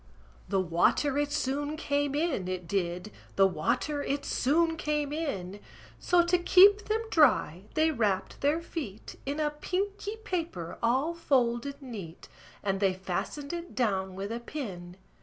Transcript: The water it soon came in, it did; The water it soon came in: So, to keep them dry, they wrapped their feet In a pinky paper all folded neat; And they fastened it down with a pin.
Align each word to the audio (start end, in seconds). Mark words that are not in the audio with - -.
The 0.49 0.59
water 0.59 1.19
it 1.19 1.31
soon 1.31 1.77
came 1.77 2.15
in, 2.15 2.47
it 2.47 2.67
did; 2.67 3.11
The 3.35 3.45
water 3.45 4.01
it 4.01 4.25
soon 4.25 4.75
came 4.75 5.13
in: 5.13 5.59
So, 5.99 6.25
to 6.25 6.39
keep 6.39 6.85
them 6.85 7.01
dry, 7.11 7.65
they 7.75 7.91
wrapped 7.91 8.41
their 8.41 8.63
feet 8.63 9.19
In 9.27 9.39
a 9.39 9.51
pinky 9.51 10.15
paper 10.25 10.79
all 10.81 11.13
folded 11.13 11.79
neat; 11.83 12.27
And 12.63 12.79
they 12.79 12.95
fastened 12.95 13.53
it 13.53 13.75
down 13.75 14.15
with 14.15 14.31
a 14.31 14.39
pin. 14.39 14.97